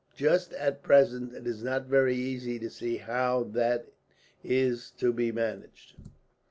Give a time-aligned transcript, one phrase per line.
[0.15, 3.89] Just at present it is not very easy to see how that
[4.43, 5.93] is to be managed.